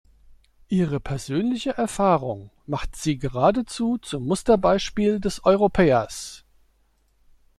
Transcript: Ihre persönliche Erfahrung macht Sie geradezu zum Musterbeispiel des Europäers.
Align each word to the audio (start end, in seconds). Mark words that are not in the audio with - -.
Ihre 0.67 0.99
persönliche 0.99 1.77
Erfahrung 1.77 2.49
macht 2.65 2.95
Sie 2.95 3.19
geradezu 3.19 3.99
zum 3.99 4.25
Musterbeispiel 4.25 5.19
des 5.19 5.45
Europäers. 5.45 6.43